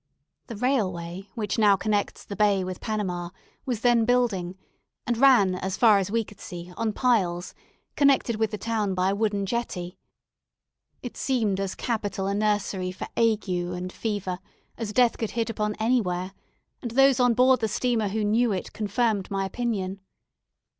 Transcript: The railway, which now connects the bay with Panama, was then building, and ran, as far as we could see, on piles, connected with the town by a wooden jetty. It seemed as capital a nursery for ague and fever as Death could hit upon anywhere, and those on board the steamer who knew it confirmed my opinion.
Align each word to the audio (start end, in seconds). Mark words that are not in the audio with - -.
The 0.47 0.55
railway, 0.55 1.29
which 1.35 1.59
now 1.59 1.75
connects 1.75 2.25
the 2.25 2.35
bay 2.35 2.63
with 2.63 2.81
Panama, 2.81 3.29
was 3.67 3.81
then 3.81 4.03
building, 4.03 4.57
and 5.05 5.15
ran, 5.15 5.53
as 5.53 5.77
far 5.77 5.99
as 5.99 6.09
we 6.09 6.23
could 6.23 6.39
see, 6.39 6.73
on 6.75 6.91
piles, 6.91 7.53
connected 7.95 8.37
with 8.37 8.49
the 8.49 8.57
town 8.57 8.95
by 8.95 9.11
a 9.11 9.15
wooden 9.15 9.45
jetty. 9.45 9.99
It 11.03 11.15
seemed 11.17 11.59
as 11.59 11.75
capital 11.75 12.25
a 12.25 12.33
nursery 12.33 12.91
for 12.91 13.07
ague 13.15 13.47
and 13.47 13.93
fever 13.93 14.39
as 14.75 14.91
Death 14.91 15.19
could 15.19 15.29
hit 15.37 15.51
upon 15.51 15.75
anywhere, 15.75 16.31
and 16.81 16.89
those 16.89 17.19
on 17.19 17.35
board 17.35 17.59
the 17.59 17.67
steamer 17.67 18.07
who 18.07 18.23
knew 18.23 18.51
it 18.51 18.73
confirmed 18.73 19.29
my 19.29 19.45
opinion. 19.45 19.99